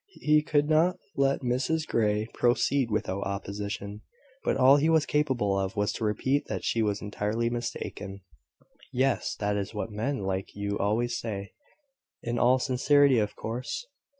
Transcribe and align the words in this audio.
He 0.19 0.41
could 0.41 0.67
not 0.67 0.97
let 1.15 1.41
Mrs 1.43 1.85
Grey 1.85 2.25
proceed 2.33 2.89
without 2.89 3.21
opposition; 3.21 4.01
but 4.43 4.57
all 4.57 4.77
he 4.77 4.89
was 4.89 5.05
capable 5.05 5.59
of 5.59 5.75
was 5.75 5.93
to 5.93 6.03
repeat 6.03 6.47
that 6.47 6.63
she 6.63 6.81
was 6.81 7.03
entirely 7.03 7.51
mistaken. 7.51 8.21
"Yes, 8.91 9.35
that 9.35 9.55
is 9.55 9.75
what 9.75 9.91
men 9.91 10.23
like 10.23 10.55
you 10.55 10.75
always 10.79 11.19
say, 11.19 11.53
in 12.23 12.39
all 12.39 12.57
sincerity, 12.57 13.19
of 13.19 13.35
course. 13.35 13.85